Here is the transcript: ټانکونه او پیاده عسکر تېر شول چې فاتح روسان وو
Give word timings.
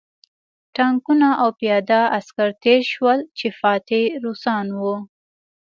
ټانکونه 0.75 1.29
او 1.41 1.49
پیاده 1.59 2.01
عسکر 2.17 2.49
تېر 2.63 2.81
شول 2.93 3.19
چې 3.37 3.47
فاتح 3.59 4.01
روسان 4.23 4.65
وو 4.79 4.95